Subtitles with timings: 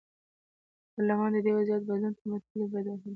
[0.93, 3.09] پارلمان د دې وضعیت بدلون ته مټې بډ وهلې.